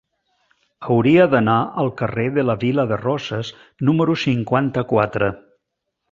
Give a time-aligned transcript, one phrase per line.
[0.85, 3.51] Hauria d'anar al carrer de la Vila de Roses
[3.91, 5.29] número cinquanta-quatre.